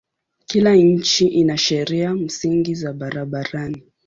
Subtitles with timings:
[0.45, 3.83] Kila nchi ina sheria msingi za barabarani.